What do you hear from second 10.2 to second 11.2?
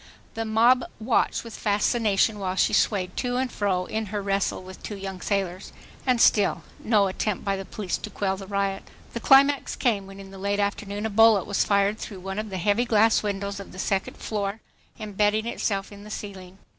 the late afternoon a